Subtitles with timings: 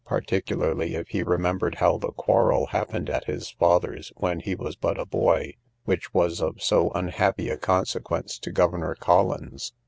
[0.07, 4.99] particularly if he remembered how the quarrel happened at his father's (when he was but
[4.99, 5.53] a boy)
[5.85, 9.73] which was of so unhappy a consequence to Governor Collins?